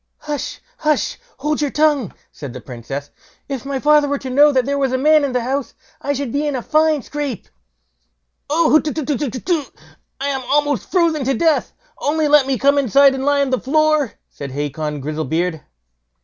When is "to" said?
4.17-4.31, 11.25-11.35